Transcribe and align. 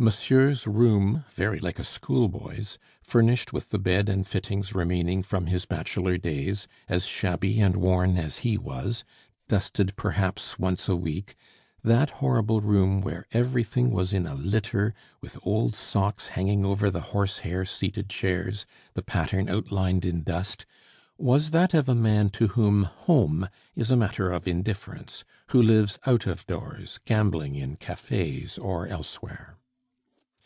Monsieur's 0.00 0.66
room, 0.66 1.26
very 1.30 1.58
like 1.58 1.78
a 1.78 1.84
schoolboy's, 1.84 2.78
furnished 3.02 3.52
with 3.52 3.68
the 3.68 3.78
bed 3.78 4.08
and 4.08 4.26
fittings 4.26 4.74
remaining 4.74 5.22
from 5.22 5.44
his 5.48 5.66
bachelor 5.66 6.16
days, 6.16 6.66
as 6.88 7.04
shabby 7.04 7.60
and 7.60 7.76
worn 7.76 8.16
as 8.16 8.38
he 8.38 8.56
was, 8.56 9.04
dusted 9.46 9.94
perhaps 9.96 10.58
once 10.58 10.88
a 10.88 10.96
week 10.96 11.34
that 11.84 12.08
horrible 12.24 12.62
room 12.62 13.02
where 13.02 13.26
everything 13.32 13.90
was 13.90 14.14
in 14.14 14.26
a 14.26 14.34
litter, 14.34 14.94
with 15.20 15.36
old 15.42 15.74
socks 15.76 16.28
hanging 16.28 16.64
over 16.64 16.90
the 16.90 17.02
horsehair 17.12 17.66
seated 17.66 18.08
chairs, 18.08 18.64
the 18.94 19.02
pattern 19.02 19.50
outlined 19.50 20.06
in 20.06 20.22
dust, 20.22 20.64
was 21.18 21.50
that 21.50 21.74
of 21.74 21.90
a 21.90 21.94
man 21.94 22.30
to 22.30 22.46
whom 22.48 22.84
home 22.84 23.50
is 23.76 23.90
a 23.90 23.96
matter 23.98 24.30
of 24.32 24.48
indifference, 24.48 25.24
who 25.48 25.60
lives 25.60 25.98
out 26.06 26.24
of 26.26 26.46
doors, 26.46 26.98
gambling 27.04 27.54
in 27.54 27.76
cafes 27.76 28.56
or 28.56 28.86
elsewhere. 28.88 29.58